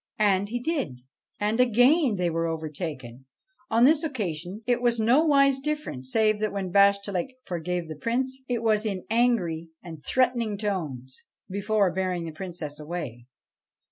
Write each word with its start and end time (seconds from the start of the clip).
And 0.17 0.49
he 0.49 0.59
did. 0.59 1.01
And 1.39 1.59
again 1.59 2.15
they 2.15 2.31
were 2.31 2.47
overtaken. 2.47 3.27
On 3.69 3.83
this 3.85 4.01
occasion 4.03 4.63
it 4.65 4.81
was 4.81 4.99
nowise 4.99 5.59
different, 5.59 6.07
save 6.07 6.39
that 6.39 6.51
when 6.51 6.71
Bashtchelik 6.71 7.33
forgave 7.45 7.87
the 7.87 7.95
Prince 7.95 8.41
it 8.49 8.63
was 8.63 8.83
in 8.83 9.05
angry 9.11 9.69
and 9.83 10.03
threatening 10.03 10.57
tones, 10.57 11.25
before 11.51 11.91
bearing 11.93 12.25
the 12.25 12.31
Princess 12.31 12.79
away. 12.79 13.27